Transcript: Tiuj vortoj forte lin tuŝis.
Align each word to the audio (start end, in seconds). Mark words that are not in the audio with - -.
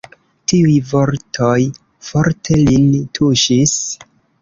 Tiuj 0.51 0.77
vortoj 0.93 1.59
forte 2.09 2.61
lin 2.73 2.91
tuŝis. 3.19 3.81